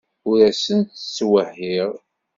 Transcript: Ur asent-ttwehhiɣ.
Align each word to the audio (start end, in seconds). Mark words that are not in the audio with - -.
Ur 0.29 0.39
asent-ttwehhiɣ. 0.49 1.91